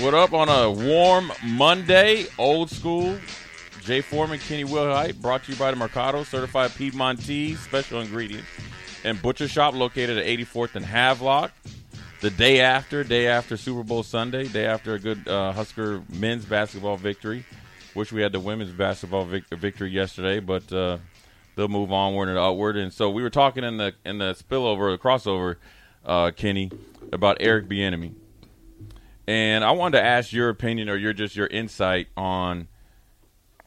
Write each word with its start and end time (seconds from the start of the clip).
What 0.00 0.12
up 0.12 0.34
on 0.34 0.50
a 0.50 0.70
warm 0.70 1.32
Monday, 1.42 2.26
old 2.36 2.68
school? 2.68 3.16
Jay 3.82 4.02
Foreman, 4.02 4.38
Kenny 4.38 4.64
Wilhite, 4.64 5.22
brought 5.22 5.44
to 5.44 5.52
you 5.52 5.58
by 5.58 5.70
the 5.70 5.76
Mercado, 5.78 6.22
certified 6.22 6.74
Piedmontese, 6.74 7.58
special 7.60 8.02
ingredients, 8.02 8.46
and 9.04 9.20
butcher 9.22 9.48
shop 9.48 9.72
located 9.72 10.18
at 10.18 10.26
84th 10.26 10.74
and 10.74 10.84
Havelock. 10.84 11.50
The 12.20 12.28
day 12.28 12.60
after, 12.60 13.04
day 13.04 13.26
after 13.26 13.56
Super 13.56 13.82
Bowl 13.82 14.02
Sunday, 14.02 14.48
day 14.48 14.66
after 14.66 14.92
a 14.92 14.98
good 14.98 15.26
uh, 15.26 15.52
Husker 15.52 16.02
men's 16.10 16.44
basketball 16.44 16.98
victory. 16.98 17.46
Wish 17.94 18.12
we 18.12 18.20
had 18.20 18.32
the 18.32 18.40
women's 18.40 18.72
basketball 18.72 19.24
vic- 19.24 19.48
victory 19.48 19.88
yesterday, 19.88 20.40
but 20.40 20.70
uh, 20.74 20.98
they'll 21.54 21.68
move 21.68 21.90
onward 21.90 22.28
and 22.28 22.36
upward. 22.36 22.76
And 22.76 22.92
so 22.92 23.08
we 23.08 23.22
were 23.22 23.30
talking 23.30 23.64
in 23.64 23.78
the 23.78 23.94
in 24.04 24.18
the 24.18 24.34
spillover, 24.34 24.94
the 24.94 25.02
crossover, 25.02 25.56
uh, 26.04 26.32
Kenny, 26.36 26.70
about 27.12 27.38
Eric 27.40 27.66
Bieniemy. 27.66 28.12
And 29.26 29.64
I 29.64 29.72
wanted 29.72 29.98
to 29.98 30.04
ask 30.04 30.32
your 30.32 30.48
opinion 30.48 30.88
or 30.88 30.96
your 30.96 31.12
just 31.12 31.34
your 31.34 31.48
insight 31.48 32.08
on 32.16 32.68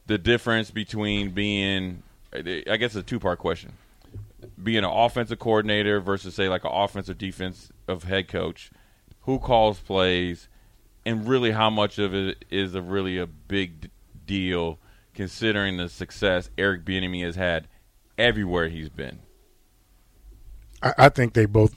the 0.06 0.18
difference 0.18 0.70
between 0.70 1.30
being, 1.30 2.02
I 2.32 2.76
guess, 2.76 2.94
a 2.94 3.02
two 3.02 3.20
part 3.20 3.38
question, 3.38 3.74
being 4.62 4.78
an 4.78 4.84
offensive 4.84 5.38
coordinator 5.38 6.00
versus 6.00 6.34
say 6.34 6.48
like 6.48 6.64
an 6.64 6.72
offensive 6.72 7.18
defense 7.18 7.70
of 7.86 8.04
head 8.04 8.28
coach, 8.28 8.70
who 9.22 9.38
calls 9.38 9.78
plays, 9.78 10.48
and 11.04 11.28
really 11.28 11.50
how 11.50 11.68
much 11.68 11.98
of 11.98 12.14
it 12.14 12.44
is 12.50 12.74
a 12.74 12.82
really 12.82 13.18
a 13.18 13.26
big 13.26 13.90
deal 14.26 14.78
considering 15.12 15.76
the 15.76 15.88
success 15.88 16.50
Eric 16.56 16.84
Bieniemy 16.84 17.22
has 17.24 17.36
had 17.36 17.68
everywhere 18.16 18.68
he's 18.68 18.88
been. 18.88 19.18
I, 20.82 20.94
I 20.96 21.08
think 21.10 21.34
they 21.34 21.46
both 21.46 21.74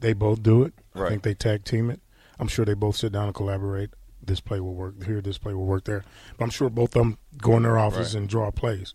they 0.00 0.12
both 0.12 0.42
do 0.42 0.62
it. 0.62 0.72
I 0.94 1.08
think 1.08 1.22
they 1.22 1.34
tag 1.34 1.64
team 1.64 1.90
it. 1.90 2.00
I'm 2.38 2.48
sure 2.48 2.64
they 2.64 2.74
both 2.74 2.96
sit 2.96 3.12
down 3.12 3.26
and 3.26 3.34
collaborate. 3.34 3.90
This 4.22 4.40
play 4.40 4.60
will 4.60 4.74
work 4.74 5.04
here. 5.04 5.20
This 5.20 5.38
play 5.38 5.54
will 5.54 5.66
work 5.66 5.84
there. 5.84 6.04
But 6.36 6.44
I'm 6.44 6.50
sure 6.50 6.68
both 6.68 6.96
of 6.96 7.02
them 7.02 7.18
go 7.38 7.56
in 7.56 7.62
their 7.62 7.78
office 7.78 8.14
Right. 8.14 8.20
and 8.20 8.28
draw 8.28 8.50
plays. 8.50 8.94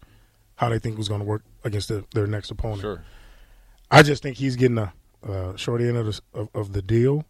How 0.56 0.70
they 0.70 0.80
think 0.80 0.98
was 0.98 1.08
going 1.08 1.22
to 1.22 1.26
work 1.26 1.44
against 1.64 1.88
the, 1.88 2.04
their 2.14 2.28
next 2.28 2.52
opponent. 2.52 2.82
Sure. 2.82 3.04
I 3.90 4.04
just 4.04 4.22
think 4.24 4.38
he's 4.38 4.56
getting 4.56 4.78
a 4.78 4.94
uh, 5.28 5.56
short 5.56 5.82
end 5.82 5.98
of 5.98 6.06
the, 6.08 6.22
of, 6.34 6.50
of 6.54 6.74
the 6.74 6.82
deal 6.82 7.26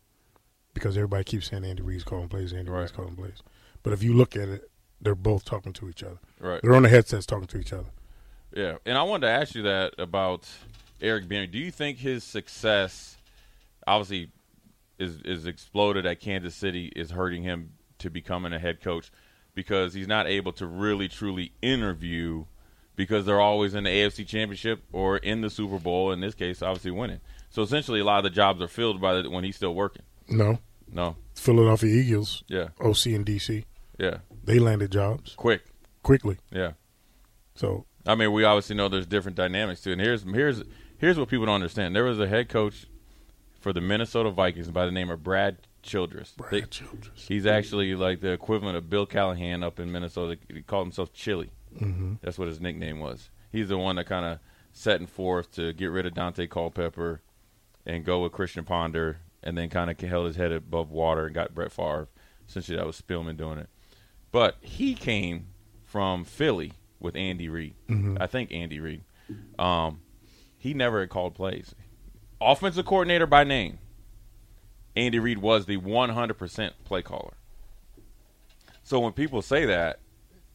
because 0.73 0.97
everybody 0.97 1.23
keeps 1.23 1.49
saying 1.49 1.63
Andy 1.65 1.81
Reid's 1.83 2.03
calling 2.03 2.27
plays. 2.29 2.53
Andy 2.53 2.71
Reid's 2.71 2.91
Right. 2.91 2.97
calling 2.97 3.15
plays. 3.15 3.41
But 3.83 3.93
if 3.93 4.03
you 4.03 4.13
look 4.13 4.35
at 4.35 4.47
it, 4.49 4.69
they're 5.01 5.15
both 5.15 5.45
talking 5.45 5.73
to 5.73 5.89
each 5.89 6.03
other. 6.03 6.17
Right. 6.39 6.61
They're 6.61 6.75
on 6.75 6.83
the 6.83 6.89
headsets 6.89 7.25
talking 7.25 7.47
to 7.47 7.57
each 7.57 7.73
other. 7.73 7.87
Yeah, 8.53 8.77
and 8.85 8.97
I 8.97 9.03
wanted 9.03 9.27
to 9.27 9.31
ask 9.31 9.55
you 9.55 9.63
that 9.63 9.93
about 9.97 10.47
Eric 11.01 11.25
Bieniemy. 11.27 11.51
Do 11.51 11.57
you 11.57 11.71
think 11.71 11.97
his 11.99 12.23
success, 12.23 13.17
obviously, 13.87 14.29
is 15.01 15.21
is 15.23 15.45
exploded 15.45 16.05
at 16.05 16.19
Kansas 16.19 16.55
City, 16.55 16.91
is 16.95 17.11
hurting 17.11 17.43
him 17.43 17.73
to 17.99 18.09
becoming 18.09 18.53
a 18.53 18.59
head 18.59 18.81
coach 18.81 19.11
because 19.53 19.93
he's 19.93 20.07
not 20.07 20.27
able 20.27 20.51
to 20.53 20.65
really 20.65 21.07
truly 21.07 21.53
interview 21.61 22.45
because 22.95 23.25
they're 23.25 23.41
always 23.41 23.73
in 23.73 23.83
the 23.83 23.89
AFC 23.89 24.27
Championship 24.27 24.83
or 24.91 25.17
in 25.17 25.41
the 25.41 25.49
Super 25.49 25.79
Bowl. 25.79 26.11
In 26.11 26.19
this 26.21 26.35
case, 26.35 26.61
obviously 26.61 26.91
winning. 26.91 27.19
So 27.49 27.61
essentially, 27.61 27.99
a 27.99 28.03
lot 28.05 28.19
of 28.19 28.23
the 28.23 28.29
jobs 28.29 28.61
are 28.61 28.67
filled 28.67 29.01
by 29.01 29.21
the, 29.21 29.29
when 29.29 29.43
he's 29.43 29.55
still 29.55 29.75
working. 29.75 30.03
No. 30.29 30.59
No, 30.93 31.15
Philadelphia 31.35 31.89
Eagles, 31.89 32.43
yeah, 32.49 32.69
OC 32.81 33.05
and 33.05 33.25
DC, 33.25 33.63
yeah, 33.97 34.17
they 34.43 34.59
landed 34.59 34.91
jobs 34.91 35.35
quick, 35.35 35.61
quickly. 36.03 36.37
yeah. 36.51 36.73
So 37.55 37.85
I 38.05 38.15
mean, 38.15 38.33
we 38.33 38.43
obviously 38.43 38.75
know 38.75 38.89
there's 38.89 39.07
different 39.07 39.37
dynamics 39.37 39.79
too. 39.79 39.93
And 39.93 40.01
here's 40.01 40.23
here's 40.23 40.63
here's 40.97 41.17
what 41.17 41.29
people 41.29 41.45
don't 41.45 41.55
understand. 41.55 41.95
There 41.95 42.03
was 42.03 42.19
a 42.19 42.27
head 42.27 42.49
coach 42.49 42.87
for 43.61 43.71
the 43.71 43.79
Minnesota 43.81 44.29
Vikings 44.31 44.69
by 44.71 44.85
the 44.85 44.91
name 44.91 45.09
of 45.09 45.23
Brad 45.23 45.59
Childress. 45.83 46.33
Brad 46.35 46.51
They- 46.51 46.61
Childress. 46.61 47.27
He's 47.27 47.45
actually 47.45 47.95
like 47.95 48.19
the 48.19 48.31
equivalent 48.31 48.75
of 48.75 48.89
Bill 48.89 49.05
Callahan 49.05 49.63
up 49.63 49.79
in 49.79 49.91
Minnesota. 49.91 50.37
He 50.53 50.61
called 50.63 50.87
himself 50.87 51.13
Chili. 51.13 51.51
Mm-hmm. 51.79 52.15
That's 52.21 52.37
what 52.37 52.47
his 52.49 52.59
nickname 52.59 52.99
was. 52.99 53.29
He's 53.51 53.69
the 53.69 53.77
one 53.77 53.95
that 53.95 54.05
kind 54.07 54.25
of 54.25 54.39
set 54.73 54.93
setting 54.93 55.07
forth 55.07 55.51
to 55.53 55.73
get 55.73 55.87
rid 55.87 56.05
of 56.05 56.13
Daunte 56.13 56.49
Culpepper 56.49 57.21
and 57.85 58.03
go 58.05 58.21
with 58.23 58.31
Christian 58.31 58.63
Ponder, 58.63 59.17
and 59.43 59.57
then 59.57 59.69
kind 59.69 59.89
of 59.89 59.99
held 59.99 60.27
his 60.27 60.35
head 60.35 60.51
above 60.51 60.91
water 60.91 61.25
and 61.25 61.33
got 61.33 61.53
Brett 61.55 61.71
Favre. 61.71 62.07
Essentially, 62.47 62.77
that 62.77 62.85
was 62.85 63.01
Spielman 63.01 63.37
doing 63.37 63.57
it. 63.57 63.69
But 64.31 64.57
he 64.61 64.93
came 64.93 65.47
from 65.83 66.23
Philly 66.23 66.73
with 66.99 67.15
Andy 67.15 67.49
Reid. 67.49 67.73
I 68.19 68.27
think 68.27 68.51
Andy 68.51 68.79
Reid. 68.79 69.01
Um, 69.57 70.01
he 70.57 70.73
never 70.73 70.99
had 71.01 71.09
called 71.09 71.33
plays. 71.33 71.73
Offensive 72.41 72.85
coordinator 72.85 73.27
by 73.27 73.43
name. 73.43 73.77
Andy 74.95 75.19
Reid 75.19 75.37
was 75.37 75.65
the 75.65 75.77
100% 75.77 76.71
play 76.83 77.01
caller. 77.01 77.33
So 78.83 78.99
when 78.99 79.13
people 79.13 79.41
say 79.41 79.65
that, 79.65 79.99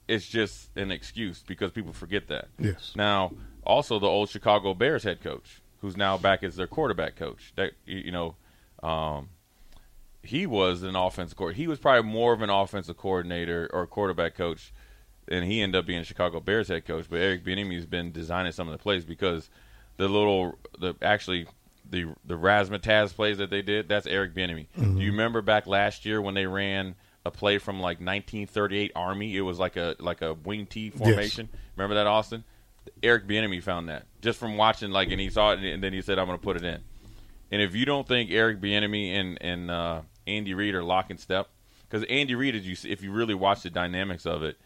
it's 0.09 0.27
just 0.27 0.77
an 0.77 0.91
excuse 0.91 1.43
because 1.47 1.71
people 1.71 1.93
forget 1.93 2.29
that. 2.29 2.49
Yes. 2.59 2.93
Now, 2.95 3.33
also 3.65 3.99
the 3.99 4.07
old 4.07 4.29
Chicago 4.29 4.75
Bears 4.75 5.05
head 5.05 5.21
coach, 5.21 5.63
who's 5.81 5.97
now 5.97 6.17
back 6.19 6.43
as 6.43 6.57
their 6.57 6.67
quarterback 6.67 7.17
coach. 7.17 7.53
That 7.57 7.73
you 7.85 8.13
know, 8.13 8.37
um, 8.83 9.31
he 10.23 10.47
was 10.47 10.83
an 10.83 10.97
offensive 10.97 11.37
coordinator. 11.37 11.63
He 11.63 11.69
was 11.69 11.79
probably 11.79 12.11
more 12.11 12.33
of 12.33 12.43
an 12.43 12.51
offensive 12.51 12.97
coordinator 12.97 13.69
or 13.73 13.87
quarterback 13.87 14.37
coach, 14.37 14.73
and 15.29 15.45
he 15.45 15.61
ended 15.61 15.79
up 15.79 15.87
being 15.87 16.01
a 16.01 16.05
Chicago 16.05 16.41
Bears 16.41 16.69
head 16.69 16.85
coach. 16.85 17.07
But 17.09 17.21
Eric 17.21 17.45
Bieniemy's 17.45 17.87
been 17.87 18.13
designing 18.13 18.53
some 18.53 18.69
of 18.69 18.73
the 18.73 18.79
plays 18.79 19.05
because 19.05 19.51
the 19.97 20.09
little 20.09 20.59
the 20.79 20.95
actually 21.03 21.47
the 21.91 22.07
the 22.25 22.35
razzmatazz 22.35 23.15
plays 23.15 23.39
that 23.39 23.51
they 23.51 23.63
did 23.63 23.89
that's 23.89 24.07
Eric 24.07 24.35
Bieniemy. 24.35 24.67
Do 24.77 25.01
you 25.01 25.11
remember 25.11 25.43
back 25.43 25.67
last 25.67 26.05
year 26.05 26.21
when 26.21 26.35
they 26.35 26.47
ran 26.47 26.95
a 27.25 27.31
play 27.31 27.59
from 27.59 27.77
like 27.77 27.99
1938 27.99 28.93
Army? 28.95 29.37
It 29.37 29.43
was 29.43 29.59
like 29.59 29.77
a 29.77 29.97
like 29.99 30.23
a 30.23 30.35
wing 30.35 30.67
T 30.67 30.91
formation. 30.91 31.49
Remember 31.77 31.95
that 31.97 32.07
Austin? 32.07 32.45
Eric 33.03 33.27
Bieniemy 33.27 33.63
found 33.63 33.89
that 33.89 34.07
just 34.21 34.39
from 34.39 34.57
watching 34.57 34.91
like 34.91 35.11
and 35.11 35.21
he 35.21 35.31
saw 35.31 35.53
it 35.53 35.61
and 35.61 35.83
then 35.83 35.93
he 35.93 36.03
said 36.03 36.19
I'm 36.19 36.27
going 36.27 36.39
to 36.39 36.43
put 36.43 36.57
it 36.57 36.65
in. 36.65 36.81
And 37.51 37.63
if 37.63 37.75
you 37.75 37.85
don't 37.85 38.07
think 38.07 38.31
Eric 38.31 38.61
Bieniemy 38.61 39.11
and 39.11 39.39
and 39.41 39.71
uh, 39.71 40.01
Andy 40.27 40.55
Reid 40.55 40.75
are 40.75 40.83
lock 40.83 41.11
and 41.11 41.21
step, 41.21 41.49
because 41.89 42.05
Andy 42.09 42.35
Reid, 42.35 42.57
as 42.57 42.67
you 42.67 42.77
if 42.91 43.03
you 43.03 43.13
really 43.13 43.35
watch 43.35 43.63
the 43.63 43.71
dynamics 43.71 44.27
of 44.27 44.43
it, 44.43 44.59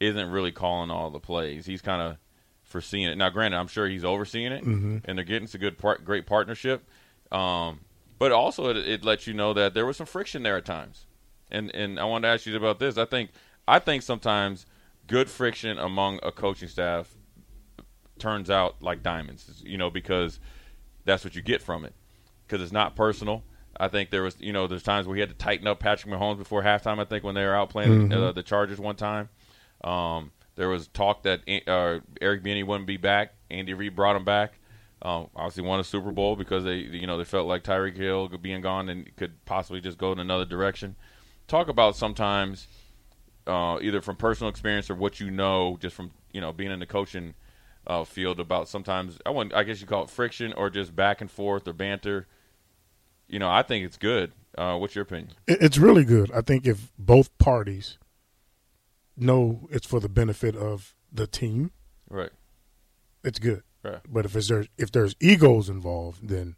isn't 0.00 0.30
really 0.30 0.52
calling 0.52 0.90
all 0.90 1.10
the 1.10 1.20
plays. 1.20 1.66
He's 1.66 1.82
kind 1.82 2.02
of 2.02 2.16
foreseeing 2.66 3.08
it. 3.08 3.16
Now, 3.16 3.30
granted, 3.30 3.56
I'm 3.56 3.68
sure 3.68 3.88
he's 3.88 4.04
overseeing 4.04 4.52
it, 4.52 4.62
and 5.04 5.16
they're 5.18 5.24
getting 5.24 5.48
some 5.48 5.60
good, 5.60 5.78
part, 5.78 6.04
great 6.04 6.26
partnership. 6.26 6.84
Um, 7.32 7.80
but 8.18 8.32
also, 8.32 8.68
it, 8.70 8.76
it 8.76 9.04
lets 9.04 9.26
you 9.26 9.34
know 9.34 9.52
that 9.54 9.74
there 9.74 9.86
was 9.86 9.96
some 9.96 10.06
friction 10.06 10.42
there 10.42 10.56
at 10.56 10.64
times. 10.64 11.06
And 11.50 11.74
and 11.74 11.98
I 11.98 12.04
wanted 12.04 12.28
to 12.28 12.34
ask 12.34 12.46
you 12.46 12.56
about 12.56 12.78
this. 12.78 12.98
I 12.98 13.04
think 13.04 13.30
I 13.68 13.78
think 13.78 14.02
sometimes 14.02 14.66
good 15.06 15.30
friction 15.30 15.78
among 15.78 16.18
a 16.22 16.32
coaching 16.32 16.68
staff 16.68 17.14
turns 18.18 18.50
out 18.50 18.82
like 18.82 19.02
diamonds. 19.02 19.62
You 19.64 19.78
know, 19.78 19.90
because 19.90 20.40
that's 21.04 21.24
what 21.24 21.36
you 21.36 21.42
get 21.42 21.62
from 21.62 21.84
it 21.84 21.94
because 22.46 22.62
it's 22.62 22.72
not 22.72 22.96
personal. 22.96 23.44
I 23.78 23.88
think 23.88 24.10
there 24.10 24.22
was, 24.22 24.36
you 24.40 24.52
know, 24.52 24.66
there's 24.66 24.82
times 24.82 25.06
where 25.06 25.14
he 25.16 25.20
had 25.20 25.28
to 25.28 25.34
tighten 25.34 25.66
up 25.66 25.80
Patrick 25.80 26.12
Mahomes 26.12 26.38
before 26.38 26.62
halftime. 26.62 26.98
I 26.98 27.04
think 27.04 27.24
when 27.24 27.34
they 27.34 27.44
were 27.44 27.54
out 27.54 27.68
playing 27.70 28.12
uh, 28.12 28.32
the 28.32 28.42
Chargers 28.42 28.80
one 28.80 28.96
time, 28.96 29.28
um, 29.84 30.32
There 30.56 30.68
was 30.68 30.88
talk 30.88 31.22
that 31.22 31.40
uh, 31.66 32.00
Eric 32.20 32.42
Bieniemy 32.42 32.66
wouldn't 32.66 32.86
be 32.86 32.96
back. 32.96 33.34
Andy 33.50 33.74
Reid 33.74 33.94
brought 33.94 34.16
him 34.16 34.24
back. 34.24 34.58
Um, 35.02 35.28
obviously 35.36 35.62
won 35.62 35.78
a 35.78 35.84
Super 35.84 36.10
Bowl 36.10 36.36
because 36.36 36.64
they, 36.64 36.76
you 36.76 37.06
know, 37.06 37.18
they 37.18 37.24
felt 37.24 37.46
like 37.46 37.62
Tyreek 37.62 37.96
Hill 37.96 38.28
being 38.40 38.62
gone 38.62 38.88
and 38.88 39.14
could 39.16 39.44
possibly 39.44 39.80
just 39.80 39.98
go 39.98 40.10
in 40.12 40.18
another 40.18 40.46
direction. 40.46 40.96
Talk 41.46 41.68
about 41.68 41.94
sometimes, 41.94 42.66
uh, 43.46 43.78
either 43.82 44.00
from 44.00 44.16
personal 44.16 44.50
experience 44.50 44.88
or 44.88 44.94
what 44.94 45.20
you 45.20 45.30
know, 45.30 45.76
just 45.80 45.94
from 45.94 46.10
you 46.32 46.40
know 46.40 46.52
being 46.52 46.72
in 46.72 46.80
the 46.80 46.86
coaching 46.86 47.34
uh, 47.86 48.04
field 48.04 48.40
about 48.40 48.68
sometimes 48.68 49.18
I 49.24 49.30
want 49.30 49.54
I 49.54 49.62
guess 49.62 49.80
you 49.80 49.86
call 49.86 50.04
it 50.04 50.10
friction 50.10 50.52
or 50.54 50.70
just 50.70 50.96
back 50.96 51.20
and 51.20 51.30
forth 51.30 51.68
or 51.68 51.72
banter. 51.72 52.26
You 53.28 53.38
know, 53.38 53.50
I 53.50 53.62
think 53.62 53.84
it's 53.84 53.96
good. 53.96 54.32
Uh, 54.56 54.76
what's 54.78 54.94
your 54.94 55.02
opinion? 55.02 55.34
It's 55.46 55.76
really 55.76 56.04
good. 56.04 56.32
I 56.32 56.40
think 56.40 56.66
if 56.66 56.90
both 56.98 57.36
parties 57.38 57.98
know 59.16 59.68
it's 59.70 59.86
for 59.86 60.00
the 60.00 60.08
benefit 60.08 60.56
of 60.56 60.94
the 61.12 61.26
team, 61.26 61.70
right, 62.10 62.30
it's 63.24 63.38
good. 63.38 63.62
Right. 63.82 64.00
But 64.08 64.24
if 64.24 64.34
it's 64.34 64.48
there, 64.48 64.66
if 64.76 64.90
there's 64.90 65.14
egos 65.20 65.68
involved, 65.68 66.28
then 66.28 66.56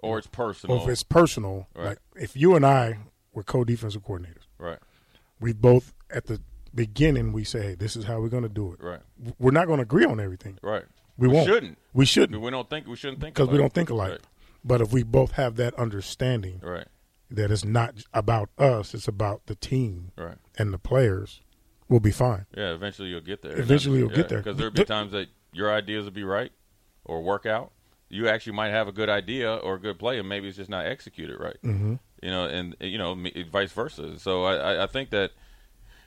or 0.00 0.18
it's 0.18 0.26
personal, 0.26 0.76
or 0.76 0.82
if 0.82 0.88
it's 0.88 1.02
personal, 1.02 1.68
right. 1.74 1.86
like 1.86 1.98
if 2.14 2.36
you 2.36 2.54
and 2.54 2.66
I 2.66 2.98
were 3.32 3.42
co-defensive 3.42 4.04
coordinators, 4.04 4.46
right, 4.58 4.78
we 5.40 5.52
both 5.52 5.94
at 6.10 6.26
the 6.26 6.40
beginning 6.74 7.32
we 7.32 7.42
say, 7.42 7.62
hey, 7.62 7.74
this 7.74 7.96
is 7.96 8.04
how 8.04 8.20
we're 8.20 8.28
going 8.28 8.42
to 8.42 8.48
do 8.48 8.72
it. 8.72 8.82
Right. 8.82 9.00
We're 9.38 9.50
not 9.50 9.66
going 9.66 9.78
to 9.78 9.82
agree 9.82 10.04
on 10.04 10.20
everything. 10.20 10.58
Right. 10.62 10.84
We, 11.16 11.28
we 11.28 11.34
won't. 11.34 11.48
Shouldn't. 11.48 11.78
We 11.94 12.04
shouldn't. 12.04 12.40
We 12.40 12.50
don't 12.50 12.68
think 12.68 12.86
we 12.86 12.96
shouldn't 12.96 13.20
think 13.20 13.34
because 13.34 13.48
we 13.48 13.58
don't 13.58 13.72
think 13.72 13.90
alike. 13.90 14.10
Right. 14.10 14.20
But 14.62 14.80
if 14.80 14.92
we 14.92 15.02
both 15.02 15.32
have 15.32 15.56
that 15.56 15.74
understanding, 15.74 16.60
right, 16.62 16.88
that 17.30 17.50
it's 17.50 17.64
not 17.64 18.02
about 18.12 18.50
us, 18.58 18.92
it's 18.94 19.08
about 19.08 19.46
the 19.46 19.54
team, 19.54 20.12
right, 20.16 20.36
and 20.58 20.74
the 20.74 20.78
players, 20.78 21.40
we'll 21.88 22.00
be 22.00 22.10
fine. 22.10 22.46
Yeah, 22.56 22.72
eventually 22.72 23.08
you'll 23.08 23.20
get 23.20 23.42
there. 23.42 23.58
Eventually 23.58 23.98
you'll 23.98 24.10
yeah, 24.10 24.16
get 24.16 24.28
there 24.28 24.38
because 24.38 24.56
there'll 24.56 24.72
be 24.72 24.84
times 24.84 25.12
that 25.12 25.28
your 25.52 25.72
ideas 25.72 26.04
will 26.04 26.12
be 26.12 26.24
right 26.24 26.52
or 27.04 27.22
work 27.22 27.46
out. 27.46 27.72
You 28.08 28.28
actually 28.28 28.52
might 28.52 28.70
have 28.70 28.86
a 28.86 28.92
good 28.92 29.08
idea 29.08 29.54
or 29.54 29.74
a 29.74 29.80
good 29.80 29.98
play, 29.98 30.18
and 30.18 30.28
maybe 30.28 30.48
it's 30.48 30.56
just 30.56 30.70
not 30.70 30.86
executed 30.86 31.40
right. 31.40 31.56
Mm-hmm. 31.64 31.94
You 32.22 32.30
know, 32.30 32.44
and 32.46 32.76
you 32.80 32.98
know, 32.98 33.16
vice 33.50 33.72
versa. 33.72 34.18
So 34.18 34.44
I, 34.44 34.84
I 34.84 34.86
think 34.86 35.10
that 35.10 35.32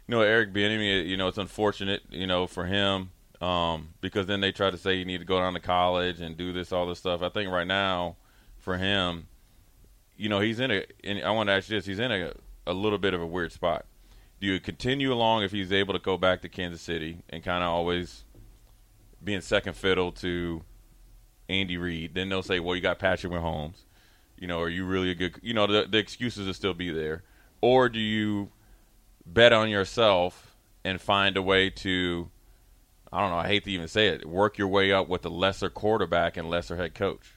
you 0.07 0.15
know 0.15 0.21
Eric 0.21 0.53
Bieniemy, 0.53 1.05
you 1.07 1.17
know, 1.17 1.27
it's 1.27 1.37
unfortunate, 1.37 2.03
you 2.09 2.27
know, 2.27 2.47
for 2.47 2.65
him 2.65 3.11
um, 3.41 3.89
because 4.01 4.27
then 4.27 4.41
they 4.41 4.51
try 4.51 4.69
to 4.69 4.77
say 4.77 4.95
you 4.95 5.05
need 5.05 5.19
to 5.19 5.25
go 5.25 5.39
down 5.39 5.53
to 5.53 5.59
college 5.59 6.19
and 6.19 6.35
do 6.35 6.51
this, 6.51 6.71
all 6.71 6.85
this 6.85 6.99
stuff. 6.99 7.21
I 7.21 7.29
think 7.29 7.49
right 7.51 7.67
now 7.67 8.17
for 8.57 8.77
him, 8.77 9.27
you 10.17 10.29
know, 10.29 10.39
he's 10.39 10.59
in 10.59 10.71
a. 10.71 10.85
And 11.03 11.23
I 11.23 11.31
want 11.31 11.47
to 11.47 11.53
ask 11.53 11.69
you 11.69 11.77
this: 11.77 11.85
he's 11.85 11.99
in 11.99 12.11
a 12.11 12.33
a 12.67 12.73
little 12.73 12.97
bit 12.97 13.13
of 13.13 13.21
a 13.21 13.25
weird 13.25 13.51
spot. 13.51 13.85
Do 14.39 14.47
you 14.47 14.59
continue 14.59 15.11
along 15.11 15.43
if 15.43 15.51
he's 15.51 15.71
able 15.71 15.93
to 15.93 15.99
go 15.99 16.17
back 16.17 16.41
to 16.41 16.49
Kansas 16.49 16.81
City 16.81 17.23
and 17.29 17.43
kind 17.43 17.63
of 17.63 17.69
always 17.69 18.23
being 19.23 19.41
second 19.41 19.73
fiddle 19.75 20.11
to 20.13 20.63
Andy 21.49 21.77
Reid? 21.77 22.13
Then 22.13 22.29
they'll 22.29 22.43
say, 22.43 22.59
"Well, 22.59 22.75
you 22.75 22.81
got 22.81 22.99
Patrick 22.99 23.33
Mahomes." 23.33 23.83
You 24.37 24.47
know, 24.47 24.61
are 24.61 24.69
you 24.69 24.85
really 24.85 25.11
a 25.11 25.15
good? 25.15 25.35
You 25.41 25.53
know, 25.53 25.67
the, 25.67 25.87
the 25.89 25.97
excuses 25.97 26.47
will 26.47 26.53
still 26.53 26.73
be 26.73 26.89
there. 26.89 27.23
Or 27.61 27.89
do 27.89 27.99
you 27.99 28.51
bet 29.25 29.51
on 29.51 29.69
yourself 29.69 30.55
and 30.85 31.01
find 31.01 31.35
a 31.35 31.41
way 31.41 31.69
to? 31.69 32.29
I 33.11 33.19
don't 33.19 33.31
know. 33.31 33.37
I 33.37 33.47
hate 33.47 33.65
to 33.65 33.71
even 33.71 33.87
say 33.87 34.07
it. 34.07 34.25
Work 34.25 34.57
your 34.57 34.67
way 34.69 34.93
up 34.93 35.09
with 35.09 35.25
a 35.25 35.29
lesser 35.29 35.69
quarterback 35.69 36.37
and 36.37 36.49
lesser 36.49 36.77
head 36.77 36.95
coach. 36.95 37.33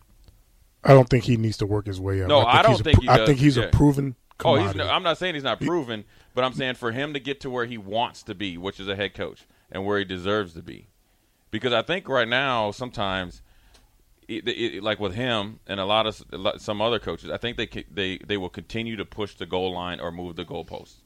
I 0.85 0.95
don't 0.95 1.09
think 1.09 1.25
he 1.25 1.37
needs 1.37 1.57
to 1.59 1.67
work 1.67 1.87
his 1.87 2.01
way 2.01 2.23
up. 2.23 2.29
No, 2.29 2.41
I, 2.41 2.59
I 2.59 2.63
don't 2.63 2.83
think. 2.83 2.99
A, 2.99 3.01
he 3.01 3.09
I 3.09 3.27
think 3.27 3.39
he's 3.39 3.57
yeah. 3.57 3.65
a 3.65 3.69
proven. 3.71 4.17
Oh, 4.45 4.57
he's. 4.57 4.75
No, 4.75 4.89
I'm 4.89 5.03
not 5.03 5.19
saying 5.19 5.35
he's 5.35 5.45
not 5.45 5.61
proven, 5.61 6.05
but 6.35 6.45
I'm 6.45 6.53
saying 6.53 6.75
for 6.75 6.93
him 6.93 7.15
to 7.15 7.21
get 7.21 7.41
to 7.41 7.51
where 7.51 7.67
he 7.67 7.79
wants 7.79 8.23
to 8.25 8.35
be, 8.35 8.59
which 8.59 8.81
is 8.81 8.89
a 8.89 8.97
head 8.97 9.15
coach, 9.15 9.47
and 9.71 9.85
where 9.85 9.99
he 9.99 10.05
deserves 10.05 10.55
to 10.55 10.63
be, 10.63 10.89
because 11.51 11.73
I 11.73 11.83
think 11.83 12.09
right 12.09 12.29
now 12.29 12.71
sometimes, 12.71 13.43
it, 14.29 14.49
it, 14.49 14.83
like 14.83 15.01
with 15.01 15.15
him 15.15 15.61
and 15.67 15.81
a 15.81 15.85
lot 15.85 16.07
of 16.07 16.23
some 16.59 16.81
other 16.81 16.99
coaches, 16.99 17.31
I 17.31 17.37
think 17.37 17.57
they 17.57 17.85
they 17.91 18.19
they 18.19 18.37
will 18.37 18.51
continue 18.51 18.97
to 18.97 19.05
push 19.05 19.35
the 19.35 19.47
goal 19.47 19.73
line 19.75 20.01
or 20.01 20.11
move 20.11 20.37
the 20.37 20.45
goalposts. 20.45 20.97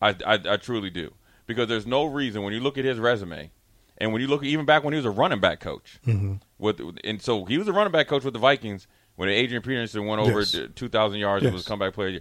I, 0.00 0.14
I, 0.26 0.38
I 0.46 0.56
truly 0.56 0.90
do 0.90 1.14
because 1.46 1.68
there's 1.68 1.86
no 1.86 2.04
reason 2.04 2.42
when 2.42 2.52
you 2.52 2.60
look 2.60 2.76
at 2.78 2.84
his 2.84 2.98
resume, 2.98 3.50
and 3.98 4.12
when 4.12 4.20
you 4.20 4.28
look 4.28 4.44
even 4.44 4.66
back 4.66 4.84
when 4.84 4.92
he 4.92 4.98
was 4.98 5.06
a 5.06 5.10
running 5.10 5.40
back 5.40 5.60
coach, 5.60 5.98
mm-hmm. 6.06 6.34
with 6.58 6.80
and 7.04 7.22
so 7.22 7.44
he 7.44 7.58
was 7.58 7.68
a 7.68 7.72
running 7.72 7.92
back 7.92 8.08
coach 8.08 8.24
with 8.24 8.34
the 8.34 8.40
Vikings 8.40 8.86
when 9.16 9.28
Adrian 9.28 9.62
Peterson 9.62 10.06
went 10.06 10.20
over 10.20 10.40
yes. 10.40 10.56
2,000 10.74 11.18
yards 11.18 11.42
yes. 11.42 11.48
and 11.48 11.54
was 11.54 11.66
a 11.66 11.68
comeback 11.68 11.94
player. 11.94 12.20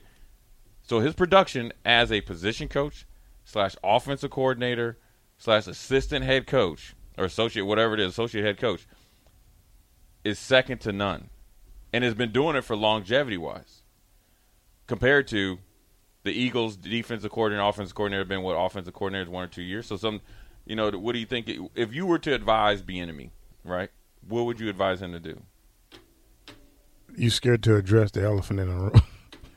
So 0.85 0.99
his 0.99 1.15
production 1.15 1.73
as 1.83 2.11
a 2.11 2.21
position 2.21 2.67
coach 2.67 3.07
slash 3.43 3.75
offensive 3.83 4.29
coordinator 4.29 4.97
slash 5.37 5.67
assistant 5.67 6.23
head 6.23 6.45
coach 6.45 6.95
or 7.17 7.25
associate 7.25 7.63
whatever 7.63 7.95
it 7.95 7.99
is 7.99 8.11
associate 8.11 8.45
head 8.45 8.59
coach 8.59 8.87
is 10.23 10.37
second 10.37 10.79
to 10.81 10.91
none, 10.91 11.29
and 11.93 12.03
has 12.03 12.13
been 12.13 12.31
doing 12.31 12.55
it 12.55 12.63
for 12.63 12.75
longevity 12.75 13.37
wise. 13.37 13.83
Compared 14.87 15.27
to 15.27 15.59
the 16.23 16.31
Eagles' 16.31 16.75
defensive 16.75 17.31
coordinator, 17.31 17.67
offensive 17.67 17.95
coordinator, 17.95 18.21
have 18.21 18.27
been 18.27 18.41
what 18.41 18.53
offensive 18.53 18.93
coordinators 18.93 19.27
one 19.27 19.43
or 19.43 19.47
two 19.47 19.61
years. 19.61 19.87
So 19.87 19.97
some, 19.97 20.21
you 20.65 20.75
know, 20.75 20.89
what 20.91 21.13
do 21.13 21.19
you 21.19 21.25
think 21.25 21.49
if 21.75 21.93
you 21.93 22.05
were 22.05 22.19
to 22.19 22.33
advise 22.33 22.81
Bieniemy, 22.81 23.29
right? 23.63 23.89
What 24.27 24.45
would 24.45 24.59
you 24.59 24.69
advise 24.69 25.01
him 25.01 25.11
to 25.13 25.19
do? 25.19 25.41
You 27.15 27.29
scared 27.29 27.63
to 27.63 27.75
address 27.75 28.11
the 28.11 28.23
elephant 28.23 28.59
in 28.59 28.67
the 28.67 28.75
room? 28.75 29.01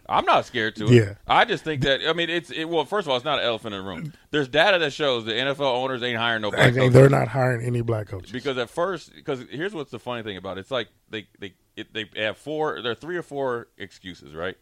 I'm 0.08 0.24
not 0.24 0.46
scared 0.46 0.76
to 0.76 0.86
it. 0.86 0.92
Yeah. 0.92 1.14
I 1.26 1.44
just 1.44 1.64
think 1.64 1.82
that 1.82 2.00
I 2.06 2.12
mean 2.14 2.30
it's 2.30 2.50
it, 2.50 2.64
well. 2.64 2.84
First 2.84 3.06
of 3.06 3.10
all, 3.10 3.16
it's 3.16 3.24
not 3.24 3.40
an 3.40 3.44
elephant 3.44 3.74
in 3.74 3.82
the 3.82 3.88
room. 3.88 4.12
There's 4.30 4.48
data 4.48 4.78
that 4.78 4.92
shows 4.92 5.26
the 5.26 5.32
NFL 5.32 5.60
owners 5.60 6.02
ain't 6.02 6.18
hiring 6.18 6.42
no 6.42 6.50
black 6.50 6.74
coaches. 6.74 6.94
They're 6.94 7.10
not 7.10 7.28
hiring 7.28 7.64
any 7.64 7.82
black 7.82 8.08
coaches 8.08 8.32
because 8.32 8.56
at 8.56 8.70
first, 8.70 9.14
because 9.14 9.44
here's 9.50 9.74
what's 9.74 9.90
the 9.90 9.98
funny 9.98 10.22
thing 10.22 10.36
about 10.36 10.56
it. 10.56 10.60
It's 10.60 10.70
like 10.70 10.88
they 11.10 11.28
they 11.38 11.52
it, 11.76 11.92
they 11.92 12.06
have 12.16 12.38
four. 12.38 12.80
There 12.80 12.92
are 12.92 12.94
three 12.94 13.16
or 13.16 13.22
four 13.22 13.68
excuses, 13.76 14.34
right? 14.34 14.56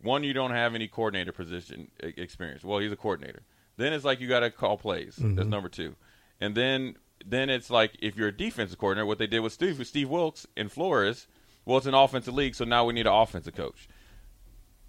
One, 0.00 0.22
you 0.22 0.32
don't 0.32 0.52
have 0.52 0.74
any 0.74 0.86
coordinator 0.86 1.32
position 1.32 1.90
experience. 2.00 2.62
Well, 2.62 2.78
he's 2.78 2.92
a 2.92 2.96
coordinator. 2.96 3.42
Then 3.76 3.92
it's 3.92 4.04
like 4.04 4.20
you 4.20 4.28
got 4.28 4.40
to 4.40 4.50
call 4.50 4.76
plays. 4.76 5.16
Mm-hmm. 5.16 5.34
That's 5.34 5.48
number 5.48 5.68
two. 5.68 5.96
And 6.40 6.54
then 6.54 6.96
then 7.24 7.50
it's 7.50 7.70
like 7.70 7.92
if 8.00 8.16
you're 8.16 8.28
a 8.28 8.36
defensive 8.36 8.78
coordinator, 8.78 9.06
what 9.06 9.18
they 9.18 9.26
did 9.26 9.40
with 9.40 9.52
Steve 9.52 9.78
with 9.78 9.88
Steve 9.88 10.08
Wilks 10.08 10.46
in 10.56 10.68
Flores. 10.68 11.26
Well, 11.64 11.78
it's 11.78 11.86
an 11.86 11.94
offensive 11.94 12.34
league, 12.34 12.54
so 12.54 12.66
now 12.66 12.84
we 12.84 12.92
need 12.92 13.06
an 13.06 13.12
offensive 13.14 13.54
coach. 13.54 13.88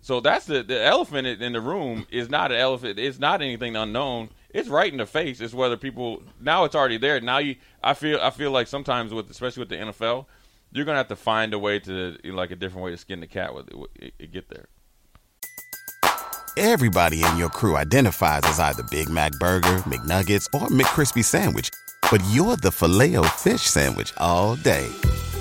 So 0.05 0.19
that's 0.19 0.45
the 0.45 0.61
the 0.61 0.85
elephant 0.85 1.25
in 1.25 1.53
the 1.53 1.59
room 1.59 2.05
is 2.11 2.29
not 2.29 2.51
an 2.51 2.59
elephant. 2.59 2.99
It's 2.99 3.17
not 3.17 3.41
anything 3.41 3.75
unknown. 3.75 4.29
It's 4.51 4.69
right 4.69 4.91
in 4.91 4.99
the 4.99 5.07
face. 5.07 5.41
It's 5.41 5.51
whether 5.51 5.77
people 5.77 6.21
now 6.39 6.63
it's 6.65 6.75
already 6.75 6.99
there. 6.99 7.19
Now 7.19 7.39
you, 7.39 7.55
I 7.83 7.95
feel 7.95 8.19
I 8.21 8.29
feel 8.29 8.51
like 8.51 8.67
sometimes 8.67 9.15
with 9.15 9.31
especially 9.31 9.61
with 9.61 9.69
the 9.69 9.77
NFL, 9.77 10.27
you're 10.71 10.85
gonna 10.85 10.99
have 10.99 11.07
to 11.07 11.15
find 11.15 11.55
a 11.55 11.57
way 11.57 11.79
to 11.79 12.17
like 12.23 12.51
a 12.51 12.55
different 12.55 12.85
way 12.85 12.91
to 12.91 12.97
skin 12.97 13.19
the 13.19 13.25
cat 13.25 13.55
with 13.55 13.67
it, 13.95 14.13
it 14.19 14.31
get 14.31 14.47
there. 14.47 14.67
Everybody 16.55 17.23
in 17.23 17.37
your 17.37 17.49
crew 17.49 17.75
identifies 17.75 18.41
as 18.43 18.59
either 18.59 18.83
Big 18.91 19.09
Mac 19.09 19.31
Burger, 19.39 19.79
McNuggets, 19.89 20.47
or 20.53 20.67
McCrispy 20.67 21.23
Sandwich, 21.23 21.71
but 22.11 22.21
you're 22.29 22.57
the 22.57 22.71
filet 22.71 23.15
fish 23.29 23.63
Sandwich 23.63 24.13
all 24.17 24.55
day. 24.55 24.87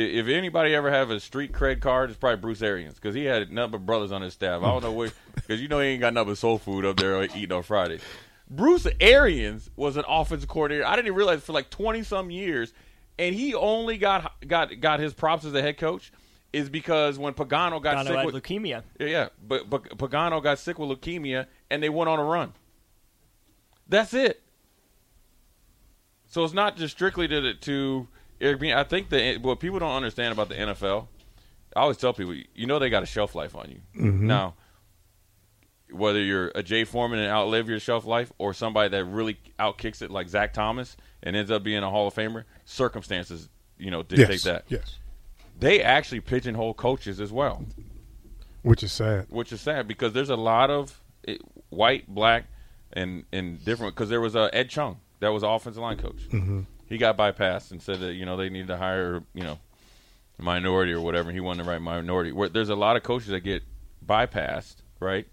If 0.00 0.28
anybody 0.28 0.74
ever 0.74 0.90
have 0.90 1.10
a 1.10 1.20
street 1.20 1.52
cred 1.52 1.80
card, 1.80 2.10
it's 2.10 2.18
probably 2.18 2.40
Bruce 2.40 2.62
Arians 2.62 2.94
because 2.94 3.14
he 3.14 3.24
had 3.24 3.50
nothing 3.52 3.72
but 3.72 3.86
brothers 3.86 4.12
on 4.12 4.22
his 4.22 4.34
staff. 4.34 4.62
I 4.62 4.66
don't 4.66 4.82
know 4.82 4.92
where 4.92 5.10
because 5.34 5.60
you 5.62 5.68
know 5.68 5.80
he 5.80 5.88
ain't 5.88 6.00
got 6.00 6.14
nothing 6.14 6.32
but 6.32 6.38
soul 6.38 6.58
food 6.58 6.84
up 6.84 6.96
there 6.96 7.16
uh, 7.16 7.26
eating 7.34 7.52
on 7.52 7.62
Friday. 7.62 8.00
Bruce 8.48 8.86
Arians 9.00 9.70
was 9.76 9.96
an 9.96 10.04
offensive 10.08 10.48
coordinator. 10.48 10.86
I 10.86 10.96
didn't 10.96 11.06
even 11.06 11.16
realize 11.16 11.42
for 11.42 11.52
like 11.52 11.70
twenty 11.70 12.02
some 12.02 12.30
years, 12.30 12.72
and 13.18 13.34
he 13.34 13.54
only 13.54 13.98
got 13.98 14.32
got 14.46 14.80
got 14.80 15.00
his 15.00 15.14
props 15.14 15.44
as 15.44 15.54
a 15.54 15.62
head 15.62 15.78
coach 15.78 16.12
is 16.52 16.68
because 16.68 17.18
when 17.18 17.32
Pagano 17.32 17.82
got 17.82 17.96
Pagano 17.96 18.06
sick 18.06 18.16
had 18.16 18.26
with 18.26 18.34
leukemia. 18.34 18.82
Yeah, 18.98 19.06
yeah, 19.06 19.28
but, 19.46 19.70
but 19.70 19.84
Pagano 19.96 20.42
got 20.42 20.58
sick 20.58 20.78
with 20.78 20.90
leukemia, 20.90 21.46
and 21.70 21.82
they 21.82 21.88
went 21.88 22.08
on 22.08 22.18
a 22.18 22.24
run. 22.24 22.52
That's 23.88 24.14
it. 24.14 24.42
So 26.26 26.44
it's 26.44 26.54
not 26.54 26.76
just 26.76 26.94
strictly 26.94 27.26
to 27.28 27.54
to 27.54 28.08
Eric 28.40 28.60
Bieniemy. 28.60 28.76
I 28.76 28.84
think 28.84 29.08
that 29.10 29.42
what 29.42 29.60
people 29.60 29.78
don't 29.78 29.94
understand 29.94 30.32
about 30.32 30.48
the 30.48 30.54
NFL, 30.54 31.06
I 31.76 31.80
always 31.80 31.96
tell 31.96 32.12
people, 32.12 32.34
you 32.54 32.66
know, 32.66 32.78
they 32.78 32.90
got 32.90 33.02
a 33.02 33.06
shelf 33.06 33.34
life 33.34 33.54
on 33.54 33.70
you. 33.70 33.80
Mm-hmm. 34.00 34.26
Now, 34.26 34.54
whether 35.92 36.20
you're 36.20 36.52
a 36.54 36.62
Jay 36.62 36.84
Foreman 36.84 37.18
and 37.18 37.30
outlive 37.30 37.68
your 37.68 37.80
shelf 37.80 38.04
life, 38.04 38.32
or 38.38 38.54
somebody 38.54 38.88
that 38.90 39.04
really 39.04 39.38
outkicks 39.58 40.02
it 40.02 40.10
like 40.10 40.28
Zach 40.28 40.52
Thomas 40.52 40.96
and 41.22 41.36
ends 41.36 41.50
up 41.50 41.62
being 41.62 41.82
a 41.82 41.90
Hall 41.90 42.06
of 42.06 42.14
Famer, 42.14 42.44
circumstances, 42.64 43.48
you 43.78 43.90
know, 43.90 44.02
dictate 44.02 44.30
yes. 44.30 44.42
that. 44.44 44.64
Yes. 44.68 44.98
they 45.58 45.82
actually 45.82 46.20
pigeonhole 46.20 46.74
coaches 46.74 47.20
as 47.20 47.32
well, 47.32 47.64
which 48.62 48.82
is 48.82 48.92
sad. 48.92 49.26
which 49.28 49.52
is 49.52 49.60
sad 49.60 49.88
because 49.88 50.12
there's 50.12 50.30
a 50.30 50.36
lot 50.36 50.70
of 50.70 51.00
it, 51.24 51.40
white, 51.68 52.08
black, 52.08 52.44
and 52.92 53.24
and 53.32 53.64
different. 53.64 53.94
Because 53.94 54.08
there 54.08 54.20
was 54.20 54.36
uh, 54.36 54.48
Ed 54.52 54.70
Chung 54.70 54.98
that 55.20 55.28
was 55.28 55.42
offensive 55.42 55.82
line 55.82 55.98
coach. 55.98 56.28
Mm-hmm. 56.30 56.60
He 56.90 56.98
got 56.98 57.16
bypassed 57.16 57.70
and 57.70 57.80
said 57.80 58.00
that 58.00 58.14
you 58.14 58.26
know 58.26 58.36
they 58.36 58.50
need 58.50 58.66
to 58.66 58.76
hire 58.76 59.22
you 59.32 59.44
know 59.44 59.60
a 60.38 60.42
minority 60.42 60.92
or 60.92 61.00
whatever. 61.00 61.30
He 61.30 61.38
wanted 61.38 61.64
the 61.64 61.70
right 61.70 61.80
minority. 61.80 62.32
Where 62.32 62.48
there's 62.48 62.68
a 62.68 62.74
lot 62.74 62.96
of 62.96 63.04
coaches 63.04 63.28
that 63.28 63.40
get 63.40 63.62
bypassed, 64.04 64.82
right, 64.98 65.28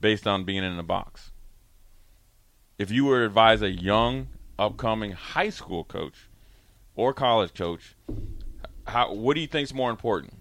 based 0.00 0.26
on 0.26 0.42
being 0.42 0.64
in 0.64 0.76
the 0.76 0.82
box. 0.82 1.30
If 2.76 2.90
you 2.90 3.04
were 3.04 3.20
to 3.20 3.26
advise 3.26 3.62
a 3.62 3.70
young, 3.70 4.26
upcoming 4.58 5.12
high 5.12 5.50
school 5.50 5.84
coach 5.84 6.28
or 6.96 7.14
college 7.14 7.54
coach, 7.54 7.94
how 8.88 9.14
what 9.14 9.34
do 9.34 9.40
you 9.40 9.46
think 9.46 9.66
is 9.66 9.74
more 9.74 9.90
important? 9.90 10.34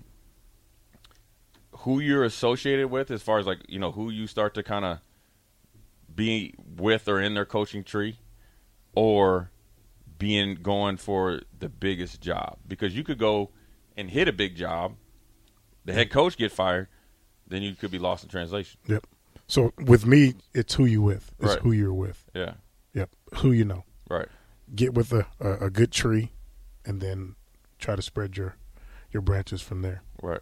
Who 1.77 1.99
you're 1.99 2.23
associated 2.23 2.89
with, 2.89 3.11
as 3.11 3.21
far 3.21 3.37
as 3.37 3.45
like 3.45 3.59
you 3.69 3.77
know 3.77 3.91
who 3.91 4.09
you 4.09 4.25
start 4.25 4.55
to 4.55 4.63
kind 4.63 4.83
of 4.83 4.99
be 6.15 6.55
with 6.75 7.07
or 7.07 7.21
in 7.21 7.35
their 7.35 7.45
coaching 7.45 7.83
tree, 7.83 8.17
or 8.95 9.51
being 10.23 10.55
going 10.55 10.95
for 10.95 11.41
the 11.59 11.67
biggest 11.67 12.21
job 12.21 12.57
because 12.65 12.95
you 12.95 13.03
could 13.03 13.17
go 13.17 13.49
and 13.97 14.09
hit 14.09 14.29
a 14.29 14.31
big 14.31 14.55
job, 14.55 14.95
the 15.83 15.91
head 15.91 16.09
coach 16.09 16.37
get 16.37 16.49
fired, 16.49 16.87
then 17.45 17.61
you 17.61 17.75
could 17.75 17.91
be 17.91 17.99
lost 17.99 18.23
in 18.23 18.29
translation. 18.29 18.79
Yep. 18.87 19.05
So 19.47 19.73
with 19.85 20.05
me, 20.05 20.35
it's 20.53 20.75
who 20.75 20.85
you 20.85 21.01
with. 21.01 21.33
It's 21.39 21.49
Right. 21.55 21.59
who 21.59 21.73
you're 21.73 21.93
with. 21.93 22.23
Yeah, 22.33 22.53
Yep. 22.93 23.09
Who 23.39 23.51
you 23.51 23.65
know. 23.65 23.83
right. 24.09 24.29
Get 24.73 24.93
with 24.93 25.11
a, 25.11 25.27
a, 25.41 25.65
a 25.65 25.69
good 25.69 25.91
tree, 25.91 26.31
and 26.85 27.01
then 27.01 27.35
try 27.79 27.97
to 27.97 28.01
spread 28.01 28.37
your 28.37 28.55
your 29.11 29.21
branches 29.21 29.61
from 29.61 29.81
there. 29.81 30.03
Right. 30.21 30.39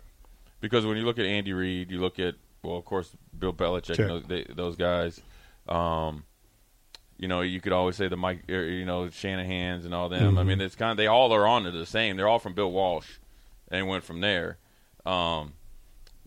Because 0.60 0.86
when 0.86 0.96
you 0.96 1.06
look 1.06 1.18
at 1.18 1.26
Andy 1.26 1.54
Reid, 1.54 1.90
you 1.90 2.00
look 2.00 2.20
at 2.20 2.36
well, 2.64 2.78
of 2.78 2.86
course, 2.86 3.16
Bill 3.38 3.52
Belichick, 3.52 4.28
they, 4.28 4.46
those 4.54 4.76
guys. 4.76 5.20
Um, 5.68 6.24
you 7.22 7.28
know, 7.28 7.42
you 7.42 7.62
could 7.62 7.72
always 7.72 7.96
say 7.96 8.08
the 8.08 8.18
Mike, 8.18 8.44
er, 8.50 8.66
you 8.68 8.84
know, 8.84 9.08
Shanahan's 9.10 9.86
and 9.86 9.94
all 9.94 10.10
them. 10.10 10.38
I 10.40 10.44
Mhm. 10.44 10.48
mean, 10.48 10.62
it's 10.62 10.76
kind 10.76 10.90
of 10.92 10.98
they 10.98 11.06
all 11.08 11.32
are 11.34 11.46
on 11.48 11.64
to 11.64 11.72
the 11.72 11.86
same. 11.86 12.18
They're 12.18 12.28
all 12.28 12.40
from 12.40 12.54
Bill 12.56 12.72
Walsh, 12.72 13.08
and 13.70 13.88
went 13.88 14.04
from 14.04 14.22
there. 14.22 14.58
Um, 15.06 15.54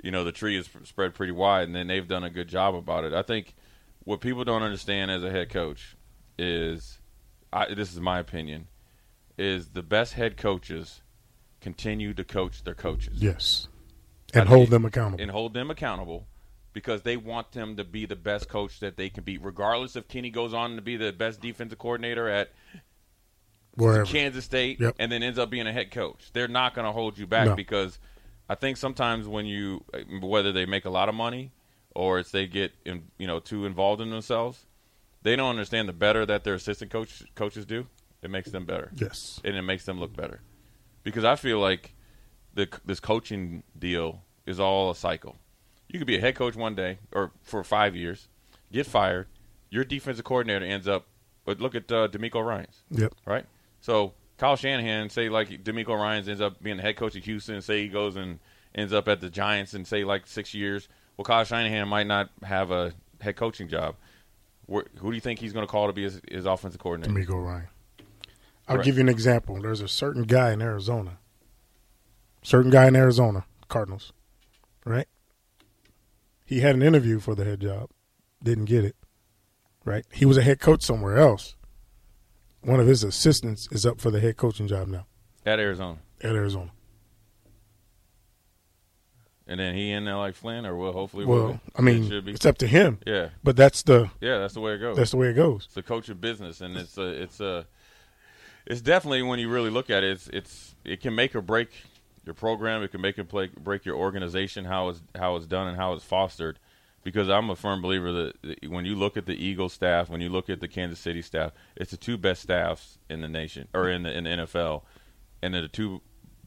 you 0.03 0.11
know, 0.13 0.23
the 0.23 0.31
tree 0.33 0.57
is 0.57 0.71
spread 0.85 1.13
pretty 1.15 1.33
wide, 1.33 1.65
and 1.67 1.75
then 1.75 1.89
they've 1.89 2.07
done 2.07 2.23
a 2.25 2.31
good 2.31 2.47
job 2.49 2.77
about 2.77 3.03
it. 3.05 3.13
I 3.13 3.23
think 3.23 3.55
what 4.05 4.21
people 4.21 4.45
don't 4.45 4.63
understand 4.63 5.11
as 5.11 5.25
a 5.25 5.31
head 5.33 5.51
coach 5.51 5.97
is, 6.39 7.01
I, 7.53 7.75
this 7.75 7.93
is 7.93 7.99
my 8.01 8.21
opinion, 8.21 8.69
is 9.37 9.71
the 9.71 9.83
best 9.83 10.13
head 10.13 10.37
coaches 10.37 11.03
continue 11.61 12.15
to 12.15 12.23
coach 12.23 12.63
their 12.63 12.75
coaches 12.75 13.21
Yes. 13.21 13.67
I 14.35 14.41
And 14.41 14.49
hold 14.49 14.61
think- 14.63 14.71
them 14.71 14.85
accountable. 14.85 15.23
and 15.23 15.31
hold 15.33 15.55
them 15.55 15.71
accountable 15.71 16.27
because 16.75 17.01
they 17.03 17.17
want 17.17 17.53
them 17.53 17.77
to 17.77 17.85
be 17.85 18.05
the 18.05 18.17
best 18.17 18.49
coach 18.51 18.81
that 18.81 18.99
they 18.99 19.09
can 19.09 19.25
be, 19.25 19.39
regardless 19.39 19.97
if 19.97 20.07
Kenny 20.09 20.29
goes 20.29 20.53
on 20.53 20.77
to 20.77 20.83
be 20.83 20.97
the 20.99 21.13
best 21.13 21.41
defensive 21.41 21.79
coordinator 21.79 22.29
at 22.29 22.51
Wherever. 23.77 24.05
Kansas 24.05 24.45
State 24.45 24.81
Yep. 24.81 24.97
and 24.99 25.11
then 25.11 25.23
ends 25.23 25.39
up 25.39 25.51
being 25.51 25.67
a 25.67 25.73
head 25.73 25.91
coach. 25.91 26.31
They're 26.33 26.47
not 26.49 26.75
going 26.75 26.85
to 26.87 26.93
hold 26.93 27.17
you 27.19 27.27
back 27.27 27.47
No. 27.47 27.55
because 27.57 27.99
I 28.49 28.55
think 28.55 28.77
sometimes 28.77 29.27
when 29.27 29.47
you, 29.47 29.85
whether 30.21 30.53
they 30.53 30.67
make 30.67 30.85
a 30.85 30.91
lot 30.91 31.09
of 31.09 31.15
money 31.15 31.53
or 31.95 32.19
it's 32.19 32.31
they 32.31 32.47
get 32.47 32.73
in, 32.85 33.05
you 33.19 33.27
know 33.27 33.41
too 33.41 33.65
involved 33.67 34.01
in 34.03 34.11
themselves, 34.11 34.67
they 35.23 35.35
don't 35.37 35.51
understand 35.51 35.89
the 35.89 35.93
better 35.93 36.27
that 36.27 36.45
their 36.45 36.55
assistant 36.55 36.91
coach 36.91 37.23
coaches 37.35 37.65
do. 37.67 37.87
It 38.23 38.31
makes 38.31 38.51
them 38.51 38.65
better. 38.65 38.91
Yes. 38.97 39.41
and 39.45 39.55
it 39.57 39.63
makes 39.63 39.85
them 39.85 39.99
look 40.01 40.15
better. 40.17 40.41
Because 41.03 41.25
I 41.25 41.37
feel 41.37 41.59
like 41.59 41.95
the 42.55 42.69
this 42.85 43.01
coaching 43.01 43.63
deal 43.79 44.23
is 44.47 44.59
all 44.61 44.91
a 44.91 44.95
cycle. 44.97 45.37
You 45.89 45.99
could 45.99 46.07
be 46.07 46.17
a 46.17 46.21
head 46.21 46.35
coach 46.35 46.57
one 46.57 46.75
day 46.75 46.99
or 47.13 47.31
for 47.43 47.63
five 47.65 47.95
years, 47.95 48.29
get 48.73 48.87
fired. 48.87 49.27
Your 49.71 49.85
defensive 49.85 50.25
coordinator 50.25 50.65
ends 50.65 50.89
up. 50.89 51.07
But 51.45 51.61
look 51.61 51.75
at 51.75 51.91
uh, 51.93 52.09
DeMeco 52.09 52.45
Ryans 52.45 52.83
Yep. 52.91 53.15
right? 53.27 53.45
So 53.81 54.15
Kyle 54.39 54.57
Shanahan, 54.57 55.11
say 55.11 55.29
like 55.29 55.49
DeMeco 55.63 55.89
Ryans 55.89 56.29
ends 56.29 56.41
up 56.41 56.63
being 56.63 56.79
the 56.79 56.83
head 56.83 56.97
coach 56.97 57.17
of 57.17 57.25
Houston, 57.25 57.61
say 57.61 57.83
he 57.83 57.89
goes 57.89 58.17
and 58.17 58.39
ends 58.75 58.93
up 58.93 59.09
at 59.09 59.21
the 59.21 59.29
Giants 59.31 59.75
and 59.75 59.87
say 59.87 60.05
like 60.05 60.27
six 60.27 60.55
years. 60.55 60.89
Well, 61.17 61.25
Kyle 61.25 61.45
Shanahan 61.45 61.87
might 61.89 62.07
not 62.07 62.31
have 62.43 62.71
a 62.71 62.93
head 63.21 63.37
coaching 63.37 63.69
job. 63.69 63.95
Where, 64.67 64.87
who 64.99 65.11
do 65.11 65.15
you 65.15 65.21
think 65.21 65.39
he's 65.39 65.53
going 65.53 65.67
to 65.67 65.71
call 65.71 65.87
to 65.89 65.93
be 65.93 66.05
his, 66.05 66.21
his 66.29 66.47
offensive 66.47 66.81
coordinator? 66.81 67.13
DeMeco 67.13 67.45
Ryan. 67.45 67.69
I'll 68.67 68.83
give 68.83 68.97
you 68.97 69.03
an 69.03 69.11
example. 69.11 69.61
There's 69.61 69.83
a 69.83 69.89
certain 69.89 70.23
guy 70.23 70.53
in 70.53 70.63
Arizona. 70.63 71.19
Certain 72.43 72.71
guy 72.71 72.87
in 72.89 72.97
Arizona, 72.97 73.45
Cardinals, 73.69 74.13
right? 74.85 75.07
He 76.45 76.61
had 76.61 76.75
an 76.75 76.83
interview 76.83 77.19
for 77.21 77.35
the 77.35 77.45
head 77.45 77.61
job, 77.61 77.91
didn't 78.43 78.67
get 78.67 78.85
it. 78.85 78.97
Right? 79.85 80.05
He 80.13 80.25
was 80.25 80.37
a 80.37 80.43
head 80.43 80.61
coach 80.61 80.83
somewhere 80.83 81.19
else. 81.19 81.57
One 82.63 82.81
of 82.81 82.87
his 82.87 83.05
assistants 83.05 83.69
is 83.71 83.85
up 83.85 84.01
for 84.01 84.11
the 84.11 84.21
head 84.21 84.37
coaching 84.39 84.67
job 84.67 84.89
now 84.89 85.07
At 85.45 85.59
Arizona, 85.61 85.99
at 86.23 86.35
Arizona. 86.35 86.71
and 89.47 89.61
then 89.61 89.75
he 89.75 89.91
in 89.91 90.07
there 90.07 90.17
like 90.17 90.35
Flynn, 90.35 90.65
or 90.65 90.75
well, 90.77 90.93
hopefully, 90.93 91.27
Well, 91.27 91.47
will. 91.47 91.61
I 91.77 91.83
mean, 91.83 92.05
It 92.05 92.09
should 92.09 92.25
be. 92.25 92.33
it's 92.33 92.47
up 92.47 92.57
to 92.59 92.67
him. 92.67 92.99
Yeah, 93.07 93.29
But 93.43 93.57
that's 93.57 93.83
the 93.83 94.11
yeah, 94.21 94.39
that's 94.39 94.55
the 94.55 94.61
way 94.61 94.73
it 94.75 94.79
goes. 94.79 94.97
that's 94.97 95.11
the 95.11 95.19
way 95.19 95.29
it 95.29 95.35
goes. 95.35 95.65
It's 95.67 95.77
a 95.77 95.83
coach 95.83 96.09
of 96.09 96.21
business, 96.21 96.61
and 96.63 96.77
it's 96.79 96.97
a 96.97 97.09
it's 97.23 97.41
a 97.41 97.67
it's 98.67 98.81
definitely 98.81 99.23
when 99.23 99.39
you 99.39 99.51
really 99.51 99.69
look 99.71 99.91
at 99.91 100.03
it, 100.03 100.13
it's 100.13 100.29
it's 100.29 100.75
it 100.85 101.01
can 101.03 101.15
make 101.15 101.35
or 101.37 101.43
break 101.43 101.69
your 102.27 102.35
program. 102.35 102.83
It 102.83 102.91
can 102.91 103.01
make 103.01 103.19
or 103.19 103.25
play, 103.25 103.49
break 103.49 103.85
your 103.85 103.97
organization, 103.97 104.65
how 104.65 104.89
it's 104.89 105.03
how 105.15 105.37
it's 105.37 105.47
done 105.47 105.69
and 105.69 105.77
how 105.77 105.93
it's 105.93 106.05
fostered. 106.05 106.59
Because 107.03 107.29
I'm 107.29 107.51
a 107.51 107.57
firm 107.57 107.83
believer 107.83 108.13
that 108.13 108.71
when 108.71 108.87
you 108.87 108.95
look 108.95 109.19
at 109.19 109.27
the 109.27 109.35
Eagles 109.35 109.75
staff, 109.75 110.09
when 110.09 110.23
you 110.23 110.31
look 110.31 110.49
at 110.49 110.61
the 110.61 110.69
Kansas 110.69 110.99
City 110.99 111.21
staff, 111.21 111.53
it's 111.77 111.91
the 111.91 111.99
two 111.99 112.17
best 112.17 112.43
staffs 112.43 112.99
in 113.11 113.21
the 113.21 113.29
nation 113.29 113.69
or 113.75 113.91
in 113.91 114.05
the 114.05 114.17
in 114.17 114.25
the 114.25 114.31
NFL, 114.31 114.83
and 115.43 115.53
they're 115.53 115.63
the 115.63 115.69
two 115.69 116.01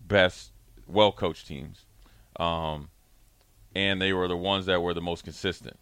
best 0.05 0.51
well 0.87 1.11
coached 1.11 1.47
teams. 1.47 1.85
Um, 2.39 2.89
and 3.75 4.01
they 4.01 4.13
were 4.13 4.27
the 4.27 4.37
ones 4.37 4.65
that 4.65 4.81
were 4.81 4.93
the 4.93 5.01
most 5.01 5.23
consistent. 5.23 5.77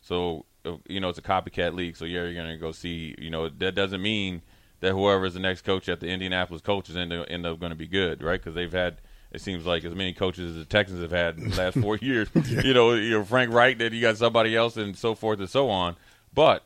So 0.00 0.46
uh, 0.64 0.76
you 0.88 0.98
know 0.98 1.08
it's 1.08 1.18
a 1.18 1.22
copycat 1.22 1.74
league. 1.74 1.96
So 1.96 2.04
yeah, 2.04 2.22
you're 2.22 2.34
gonna 2.34 2.56
go 2.56 2.72
see. 2.72 3.14
You 3.18 3.30
know 3.30 3.48
that 3.48 3.74
doesn't 3.76 4.02
mean 4.02 4.42
that 4.80 4.92
whoever 4.92 5.26
is 5.26 5.34
the 5.34 5.40
next 5.40 5.62
coach 5.62 5.88
at 5.88 6.00
the 6.00 6.08
Indianapolis 6.08 6.62
Colts 6.62 6.94
end 6.94 7.12
up, 7.12 7.26
end 7.30 7.46
up 7.46 7.58
going 7.58 7.70
to 7.70 7.76
be 7.76 7.86
good, 7.86 8.22
right? 8.22 8.40
Because 8.40 8.54
they've 8.54 8.72
had 8.72 9.00
it 9.32 9.40
seems 9.40 9.66
like 9.66 9.84
as 9.84 9.94
many 9.94 10.12
coaches 10.12 10.52
as 10.52 10.56
the 10.56 10.64
Texans 10.64 11.02
have 11.02 11.10
had 11.10 11.38
in 11.38 11.50
the 11.50 11.56
last 11.56 11.78
four 11.82 11.96
years. 11.96 12.28
You 12.34 12.74
know, 12.74 12.94
you 12.94 13.10
know 13.10 13.24
Frank 13.24 13.52
Reich, 13.52 13.78
then 13.78 13.92
you 13.92 14.00
got 14.00 14.16
somebody 14.16 14.56
else, 14.56 14.76
and 14.76 14.96
so 14.96 15.14
forth 15.14 15.40
and 15.40 15.48
so 15.48 15.68
on. 15.68 15.96
But 16.32 16.64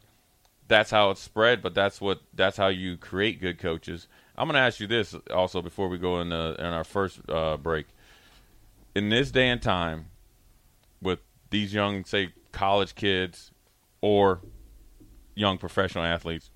that's 0.68 0.90
how 0.90 1.10
it's 1.10 1.20
spread. 1.20 1.62
But 1.62 1.74
that's 1.74 2.00
what 2.00 2.20
that's 2.34 2.56
how 2.56 2.68
you 2.68 2.96
create 2.96 3.40
good 3.40 3.58
coaches. 3.58 4.06
I'm 4.40 4.46
going 4.46 4.54
to 4.54 4.60
ask 4.60 4.80
you 4.80 4.86
this 4.86 5.14
also 5.30 5.60
before 5.60 5.88
we 5.88 5.98
go 5.98 6.20
in, 6.22 6.30
the, 6.30 6.56
in 6.58 6.64
our 6.64 6.84
first 6.84 7.20
uh, 7.28 7.58
break. 7.58 7.86
In 8.94 9.10
this 9.10 9.30
day 9.30 9.48
and 9.48 9.60
time, 9.60 10.06
with 11.02 11.20
these 11.50 11.74
young, 11.74 12.04
say, 12.04 12.32
college 12.50 12.94
kids 12.94 13.50
or 14.00 14.40
young 15.34 15.58
professional 15.58 16.04
athletes, 16.04 16.50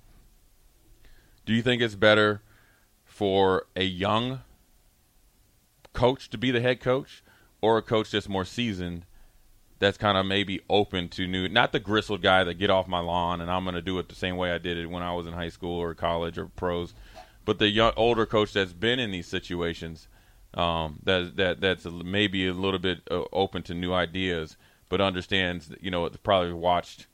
do 1.45 1.53
you 1.53 1.61
think 1.61 1.83
it's 1.83 1.95
better 1.95 2.41
for 3.05 3.67
a 3.77 3.85
young 3.85 4.41
coach 5.95 6.29
to 6.31 6.37
be 6.37 6.51
the 6.51 6.61
head 6.61 6.81
coach 6.81 7.23
or 7.63 7.79
a 7.79 7.83
coach 7.83 8.11
that's 8.11 8.29
more 8.29 8.45
seasoned 8.45 9.07
that's 9.79 9.97
kind 9.97 10.17
of 10.19 10.27
maybe 10.27 10.61
open 10.69 11.09
to 11.09 11.27
new 11.27 11.49
not 11.49 11.73
the 11.73 11.81
gristled 11.81 12.21
guy 12.23 12.45
that 12.45 12.55
get 12.55 12.69
off 12.69 12.87
my 12.87 13.01
lawn 13.01 13.41
and 13.41 13.51
I'm 13.51 13.65
going 13.65 13.75
to 13.75 13.83
do 13.83 13.99
it 13.99 14.09
the 14.09 14.15
same 14.15 14.37
way 14.37 14.53
I 14.53 14.59
did 14.59 14.77
it 14.77 14.87
when 14.87 15.03
I 15.03 15.15
was 15.15 15.27
in 15.27 15.33
high 15.33 15.49
school 15.49 15.79
or 15.81 15.95
college 15.95 16.37
or 16.37 16.47
pros 16.47 16.95
but 17.45 17.59
the 17.59 17.69
young, 17.69 17.93
older 17.97 18.27
coach 18.27 18.53
that's 18.53 18.73
been 18.73 18.99
in 18.99 19.11
these 19.11 19.27
situations 19.27 20.09
um, 20.53 21.01
that 21.05 21.37
that 21.37 21.61
that's 21.61 21.87
a, 21.87 21.91
maybe 21.91 22.47
a 22.47 22.53
little 22.53 22.79
bit 22.79 23.01
uh, 23.11 23.23
open 23.33 23.63
to 23.65 23.75
new 23.75 23.93
ideas 23.93 24.57
but 24.89 25.01
understands 25.01 25.73
you 25.81 25.91
know 25.91 26.09
probably 26.23 26.53
watched 26.53 27.07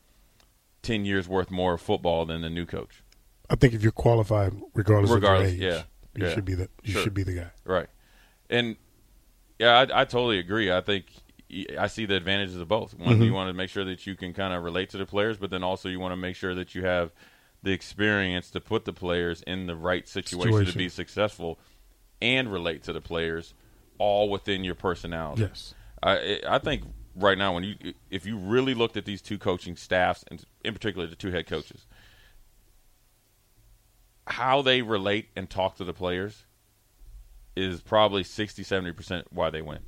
10 0.82 1.04
years 1.04 1.28
worth 1.28 1.50
more 1.50 1.74
of 1.74 1.80
football 1.80 2.24
than 2.26 2.40
the 2.42 2.50
new 2.50 2.66
coach 2.66 3.02
I 3.50 3.56
think 3.56 3.74
if 3.74 3.82
you're 3.82 3.90
qualified, 3.90 4.52
regardless, 4.74 5.10
Regardless, 5.10 5.52
of 5.52 5.58
your 5.58 5.70
age, 5.70 5.74
yeah, 5.74 5.82
you 6.14 6.28
yeah. 6.28 6.34
should 6.34 6.44
be 6.44 6.54
the 6.54 6.68
you 6.84 6.92
Sure. 6.92 7.02
should 7.02 7.14
be 7.14 7.24
the 7.24 7.32
guy. 7.32 7.50
Right. 7.64 7.88
And 8.50 8.76
yeah, 9.58 9.78
I, 9.90 10.02
I 10.02 10.04
totally 10.04 10.38
agree. 10.38 10.70
I 10.70 10.80
think 10.82 11.06
I 11.78 11.86
see 11.86 12.04
the 12.04 12.16
advantages 12.16 12.56
of 12.56 12.68
both. 12.68 12.94
One, 12.94 13.18
Mhm. 13.18 13.24
you 13.24 13.32
want 13.32 13.48
to 13.48 13.54
make 13.54 13.70
sure 13.70 13.84
that 13.84 14.06
you 14.06 14.16
can 14.16 14.34
kind 14.34 14.52
of 14.52 14.62
relate 14.62 14.90
to 14.90 14.98
the 14.98 15.06
players, 15.06 15.38
but 15.38 15.50
then 15.50 15.62
also 15.62 15.88
you 15.88 15.98
want 15.98 16.12
to 16.12 16.16
make 16.16 16.36
sure 16.36 16.54
that 16.54 16.74
you 16.74 16.84
have 16.84 17.12
the 17.62 17.72
experience 17.72 18.50
to 18.50 18.60
put 18.60 18.84
the 18.84 18.92
players 18.92 19.42
in 19.42 19.66
the 19.66 19.76
right 19.76 20.08
situation, 20.08 20.66
to 20.66 20.72
be 20.76 20.88
successful 20.88 21.58
and 22.22 22.52
relate 22.52 22.82
to 22.84 22.92
the 22.92 23.00
players 23.00 23.54
all 23.98 24.28
within 24.30 24.64
your 24.64 24.74
personality. 24.74 25.42
Yes. 25.42 25.74
I 26.02 26.40
I 26.48 26.58
think 26.58 26.84
right 27.14 27.36
now 27.36 27.52
when 27.54 27.64
you 27.64 27.94
if 28.10 28.24
you 28.24 28.38
really 28.38 28.72
looked 28.74 28.96
at 28.96 29.04
these 29.04 29.20
two 29.20 29.38
coaching 29.38 29.76
staffs 29.76 30.24
and 30.30 30.44
in 30.64 30.72
particular 30.72 31.06
the 31.06 31.16
two 31.16 31.30
head 31.30 31.46
coaches 31.46 31.86
how 34.26 34.62
they 34.62 34.80
relate 34.80 35.28
and 35.34 35.50
talk 35.50 35.76
to 35.76 35.84
the 35.84 35.92
players 35.92 36.44
is 37.60 37.80
probably 37.82 38.22
60, 38.24 38.62
70 38.62 38.92
percent 38.92 39.26
why 39.30 39.50
they 39.50 39.62
win. 39.62 39.78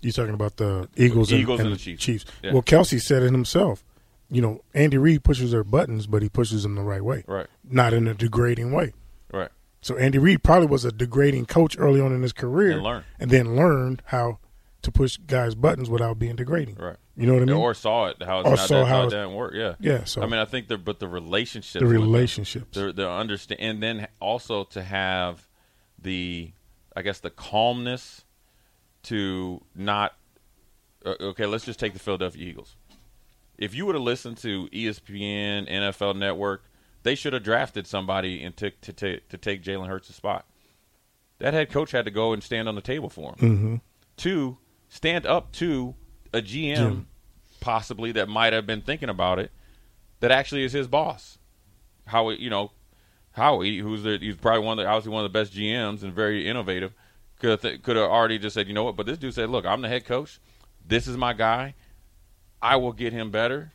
You're 0.00 0.12
talking 0.12 0.34
about 0.34 0.56
the 0.56 0.88
Eagles, 0.96 1.32
Eagles 1.32 1.60
and, 1.60 1.68
and 1.68 1.72
and 1.78 1.80
the 1.80 1.96
Chiefs. 1.96 2.24
Yeah. 2.42 2.52
Well, 2.52 2.62
Kelce 2.62 3.00
said 3.00 3.22
it 3.22 3.32
himself. 3.32 3.84
You 4.30 4.40
know, 4.40 4.62
Andy 4.74 4.96
Reid 4.96 5.24
pushes 5.24 5.50
their 5.50 5.64
buttons, 5.64 6.06
but 6.06 6.22
he 6.22 6.28
pushes 6.28 6.62
them 6.62 6.74
the 6.76 6.82
right 6.82 7.04
way, 7.04 7.24
Right. 7.26 7.48
not 7.68 7.92
in 7.92 8.06
a 8.06 8.14
degrading 8.14 8.70
way. 8.72 8.92
Right. 9.32 9.48
So 9.82 9.96
Andy 9.96 10.18
Reid 10.18 10.42
probably 10.42 10.68
was 10.68 10.84
a 10.84 10.92
degrading 10.92 11.46
coach 11.46 11.74
early 11.78 12.00
on 12.00 12.12
in 12.12 12.22
his 12.22 12.32
career, 12.32 12.78
And 12.78 13.04
and 13.18 13.30
then 13.30 13.56
learned 13.56 14.02
how 14.06 14.38
to 14.82 14.90
push 14.92 15.16
guys' 15.18 15.54
buttons 15.54 15.90
without 15.90 16.18
being 16.18 16.36
degrading. 16.36 16.76
Right. 16.76 16.96
You 17.16 17.26
know 17.26 17.34
what 17.34 17.42
I 17.42 17.46
mean? 17.46 17.56
Or 17.56 17.74
saw 17.74 18.06
it 18.06 18.22
how 18.22 18.40
it's 18.40 18.48
Or 18.48 18.56
not 18.56 18.68
saw 18.68 18.78
that, 18.80 18.86
how 18.86 19.00
how 19.00 19.06
it 19.08 19.10
didn't 19.10 19.34
work. 19.34 19.52
Yeah. 19.54 19.74
Yeah, 19.80 20.04
so- 20.04 20.22
I 20.22 20.26
mean, 20.26 20.40
I 20.40 20.44
think 20.46 20.68
the 20.68 20.78
but 20.78 21.00
the 21.00 21.08
relationships, 21.08 21.82
the 21.82 21.86
relationships. 21.86 22.78
the 22.78 22.92
the 22.92 23.10
understand, 23.10 23.60
and 23.60 23.82
then 23.82 24.08
also 24.20 24.64
to 24.64 24.82
have 24.82 25.46
the, 26.00 26.52
I 26.94 27.02
guess 27.02 27.20
the 27.20 27.30
calmness 27.30 28.24
to 29.04 29.62
not. 29.74 30.14
Uh, 31.04 31.14
okay, 31.20 31.46
let's 31.46 31.64
just 31.64 31.80
take 31.80 31.94
the 31.94 31.98
Philadelphia 31.98 32.46
Eagles. 32.46 32.76
If 33.56 33.74
you 33.74 33.86
would 33.86 33.94
have 33.94 34.04
listened 34.04 34.38
to 34.38 34.68
ESPN, 34.68 35.70
NFL 35.70 36.16
Network, 36.16 36.64
they 37.02 37.14
should 37.14 37.32
have 37.32 37.42
drafted 37.42 37.86
somebody 37.86 38.42
and 38.42 38.56
took 38.56 38.80
to, 38.82 38.92
to, 38.94 39.20
to 39.20 39.36
take 39.36 39.62
Jalen 39.62 39.88
Hurts' 39.88 40.14
spot. 40.14 40.46
That 41.38 41.54
head 41.54 41.70
coach 41.70 41.92
had 41.92 42.04
to 42.04 42.10
go 42.10 42.32
and 42.32 42.42
stand 42.42 42.68
on 42.68 42.74
the 42.74 42.80
table 42.80 43.08
for 43.08 43.30
him. 43.32 43.36
Mm-hmm. 43.38 43.76
Two, 44.16 44.58
stand 44.88 45.26
up 45.26 45.52
to 45.52 45.94
a 46.32 46.42
GM, 46.42 46.76
Jim. 46.76 47.06
possibly 47.60 48.12
that 48.12 48.28
might 48.28 48.52
have 48.52 48.66
been 48.66 48.82
thinking 48.82 49.08
about 49.08 49.38
it, 49.38 49.50
that 50.20 50.30
actually 50.30 50.64
is 50.64 50.72
his 50.72 50.86
boss. 50.86 51.38
Howie, 52.06 52.40
you 52.40 52.50
know, 52.50 52.72
Howie, 53.32 53.78
who's 53.78 54.02
the, 54.02 54.18
he's 54.18 54.36
probably 54.36 54.64
one 54.64 54.78
of 54.78 54.84
the, 54.84 54.88
obviously 54.88 55.12
one 55.12 55.24
of 55.24 55.32
the 55.32 55.38
best 55.38 55.52
GMs 55.52 56.02
and 56.02 56.12
very 56.12 56.48
innovative, 56.48 56.94
could 57.38 57.50
have, 57.50 57.62
th- 57.62 57.82
could 57.82 57.96
have 57.96 58.10
already 58.10 58.38
just 58.38 58.54
said, 58.54 58.68
you 58.68 58.74
know 58.74 58.84
what? 58.84 58.96
But 58.96 59.06
this 59.06 59.18
dude 59.18 59.34
said, 59.34 59.50
look, 59.50 59.64
I'm 59.64 59.82
the 59.82 59.88
head 59.88 60.04
coach. 60.04 60.40
This 60.86 61.06
is 61.06 61.16
my 61.16 61.32
guy. 61.32 61.74
I 62.60 62.76
will 62.76 62.92
get 62.92 63.12
him 63.12 63.30
better. 63.30 63.72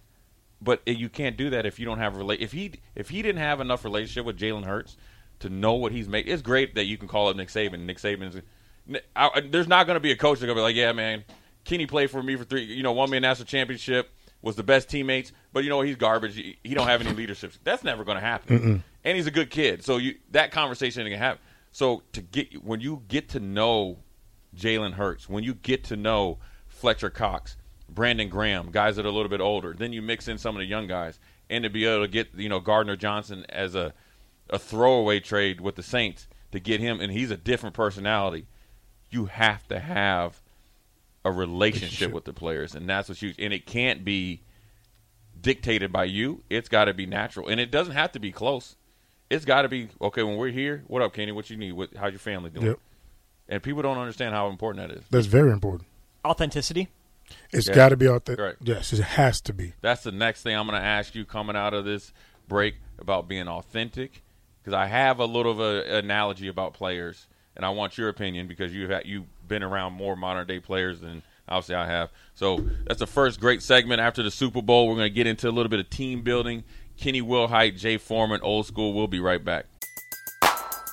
But 0.61 0.81
you 0.87 1.09
can't 1.09 1.37
do 1.37 1.49
that 1.51 1.65
if 1.65 1.79
you 1.79 1.85
don't 1.85 1.99
have 1.99 2.15
relate. 2.15 2.39
If 2.39 2.51
he 2.51 2.73
if 2.95 3.09
he 3.09 3.21
didn't 3.21 3.41
have 3.41 3.59
enough 3.59 3.83
relationship 3.83 4.25
with 4.25 4.39
Jalen 4.39 4.65
Hurts 4.65 4.95
to 5.39 5.49
know 5.49 5.73
what 5.73 5.91
he's 5.91 6.07
made, 6.07 6.27
it's 6.27 6.41
great 6.41 6.75
that 6.75 6.85
you 6.85 6.97
can 6.97 7.07
call 7.07 7.27
up 7.27 7.35
Nick 7.35 7.49
Saban. 7.49 7.81
Nick 7.81 7.97
Saban's 7.97 8.41
I, 9.15 9.41
there's 9.49 9.67
not 9.67 9.87
going 9.87 9.95
to 9.95 9.99
be 9.99 10.11
a 10.11 10.15
coach 10.15 10.39
that's 10.39 10.45
going 10.45 10.55
to 10.55 10.59
be 10.59 10.63
like, 10.63 10.75
yeah, 10.75 10.91
man, 10.91 11.23
Kenny 11.63 11.85
played 11.85 12.11
for 12.11 12.21
me 12.21 12.35
for 12.35 12.43
three, 12.43 12.63
you 12.63 12.83
know, 12.83 12.91
won 12.91 13.09
me 13.09 13.17
a 13.17 13.19
national 13.19 13.47
championship, 13.47 14.11
was 14.41 14.55
the 14.55 14.63
best 14.63 14.89
teammates, 14.89 15.31
but 15.53 15.63
you 15.63 15.69
know 15.69 15.77
what 15.77 15.87
he's 15.87 15.95
garbage. 15.95 16.35
He, 16.35 16.57
he 16.63 16.75
don't 16.75 16.87
have 16.87 17.01
any 17.01 17.11
leadership. 17.11 17.53
That's 17.63 17.83
never 17.83 18.03
going 18.03 18.17
to 18.17 18.21
happen. 18.23 18.83
And 19.05 19.15
he's 19.15 19.27
a 19.27 19.31
good 19.31 19.51
kid, 19.51 19.83
so 19.83 19.97
you 19.97 20.15
that 20.31 20.51
conversation 20.51 21.03
gonna 21.03 21.17
happen. 21.17 21.41
So 21.71 22.01
to 22.13 22.21
get 22.21 22.63
when 22.63 22.81
you 22.81 23.03
get 23.07 23.29
to 23.29 23.39
know 23.39 23.99
Jalen 24.55 24.93
Hurts, 24.93 25.29
when 25.29 25.43
you 25.43 25.53
get 25.53 25.83
to 25.85 25.95
know 25.95 26.39
Fletcher 26.67 27.11
Cox, 27.11 27.55
Brandon 27.87 28.29
Graham, 28.29 28.71
guys 28.71 28.95
that 28.95 29.05
are 29.05 29.09
a 29.09 29.11
little 29.11 29.29
bit 29.29 29.41
older, 29.41 29.73
then 29.77 29.93
you 29.93 30.01
mix 30.01 30.27
in 30.27 30.37
some 30.39 30.55
of 30.55 30.59
the 30.59 30.65
young 30.65 30.87
guys, 30.87 31.19
and 31.49 31.63
to 31.63 31.69
be 31.69 31.85
able 31.85 32.03
to 32.03 32.07
get 32.07 32.33
you 32.35 32.49
know 32.49 32.59
Gardner 32.59 32.95
Johnson 32.95 33.45
as 33.49 33.75
a 33.75 33.93
a 34.49 34.57
throwaway 34.57 35.19
trade 35.19 35.61
with 35.61 35.75
the 35.75 35.83
Saints 35.83 36.27
to 36.51 36.59
get 36.59 36.79
him, 36.79 36.99
and 36.99 37.11
he's 37.11 37.29
a 37.31 37.37
different 37.37 37.75
personality. 37.75 38.47
You 39.11 39.25
have 39.25 39.67
to 39.67 39.79
have 39.79 40.41
a 41.23 41.31
relationship 41.31 41.81
Relationship. 41.81 42.13
with 42.13 42.25
the 42.25 42.33
players, 42.33 42.75
and 42.75 42.89
that's 42.89 43.09
what's 43.09 43.21
huge. 43.21 43.35
And 43.39 43.53
it 43.53 43.65
can't 43.65 44.03
be 44.03 44.41
dictated 45.39 45.91
by 45.91 46.05
you. 46.05 46.43
It's 46.49 46.69
got 46.69 46.85
to 46.85 46.93
be 46.93 47.05
natural, 47.05 47.47
and 47.47 47.59
it 47.59 47.69
doesn't 47.71 47.93
have 47.93 48.11
to 48.13 48.19
be 48.19 48.31
close. 48.31 48.75
It's 49.29 49.45
got 49.45 49.63
to 49.63 49.69
be 49.69 49.89
okay. 50.01 50.23
When 50.23 50.37
we're 50.37 50.51
here, 50.51 50.83
what 50.87 51.01
up, 51.01 51.13
Kenny? 51.13 51.31
What 51.31 51.49
you 51.49 51.57
need? 51.57 51.73
What, 51.73 51.89
how's 51.95 52.11
your 52.11 52.19
family 52.19 52.49
doing? 52.49 52.67
Yep. 52.67 52.79
And 53.49 53.63
people 53.63 53.81
don't 53.81 53.97
understand 53.97 54.33
how 54.33 54.47
important 54.49 54.87
that 54.87 54.97
is. 54.97 55.03
That's 55.09 55.27
very 55.27 55.51
important. 55.51 55.87
Authenticity. 56.25 56.89
It's 57.51 57.67
Yeah. 57.67 57.73
got 57.75 57.89
to 57.89 57.97
be 57.97 58.07
authentic. 58.07 58.39
Right. 58.39 58.55
Yes, 58.61 58.93
it 58.93 59.01
has 59.01 59.41
to 59.41 59.53
be. 59.53 59.73
That's 59.81 60.03
the 60.03 60.11
next 60.11 60.43
thing 60.43 60.55
I'm 60.55 60.67
going 60.67 60.79
to 60.79 60.85
ask 60.85 61.15
you 61.15 61.25
coming 61.25 61.55
out 61.55 61.73
of 61.73 61.85
this 61.85 62.13
break 62.47 62.75
about 62.99 63.27
being 63.27 63.47
authentic, 63.47 64.21
because 64.61 64.73
I 64.75 64.85
have 64.85 65.19
a 65.19 65.25
little 65.25 65.51
of 65.51 65.59
an 65.59 65.91
analogy 66.05 66.47
about 66.47 66.73
players, 66.75 67.27
and 67.55 67.65
I 67.65 67.69
want 67.69 67.97
your 67.97 68.09
opinion 68.09 68.47
because 68.47 68.73
you've 68.73 68.91
had, 68.91 69.05
you've 69.05 69.25
been 69.47 69.63
around 69.63 69.93
more 69.93 70.15
modern 70.15 70.45
day 70.45 70.59
players 70.59 71.01
than 71.01 71.23
obviously 71.47 71.75
I 71.75 71.87
have. 71.87 72.11
So 72.33 72.65
that's 72.85 72.99
the 72.99 73.07
first 73.07 73.39
great 73.39 73.61
segment 73.61 74.01
after 74.01 74.23
the 74.23 74.31
Super 74.31 74.61
Bowl. 74.61 74.87
We're 74.87 74.95
going 74.95 75.09
to 75.09 75.13
get 75.13 75.27
into 75.27 75.49
a 75.49 75.51
little 75.51 75.69
bit 75.69 75.79
of 75.79 75.89
team 75.89 76.21
building. 76.21 76.63
Kenny 76.97 77.21
Wilhite, 77.21 77.77
Jay 77.77 77.97
Foreman, 77.97 78.41
old 78.41 78.65
school. 78.65 78.93
We'll 78.93 79.07
be 79.07 79.19
right 79.19 79.43
back. 79.43 79.65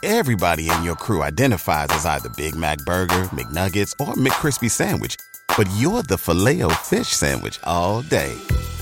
Everybody 0.02 0.68
in 0.68 0.82
your 0.82 0.96
crew 0.96 1.22
identifies 1.22 1.86
as 1.90 2.04
either 2.04 2.28
Big 2.30 2.56
Mac 2.56 2.78
Burger, 2.78 3.24
McNuggets, 3.30 3.92
or 4.00 4.14
McCrispy 4.14 4.68
Sandwich. 4.68 5.14
But 5.56 5.70
you're 5.76 6.02
the 6.02 6.18
filet 6.18 6.62
fish 6.82 7.08
Sandwich 7.08 7.60
all 7.62 8.02
day. 8.02 8.34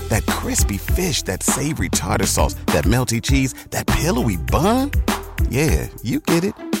That 0.09 0.25
crispy 0.25 0.77
fish, 0.77 1.21
that 1.23 1.43
savory 1.43 1.89
tartar 1.89 2.25
sauce, 2.25 2.55
that 2.67 2.85
melty 2.85 3.21
cheese, 3.21 3.53
that 3.69 3.85
pillowy 3.85 4.37
bun. 4.37 4.91
Yeah, 5.49 5.87
you 6.01 6.21
get 6.21 6.43
it. 6.43 6.80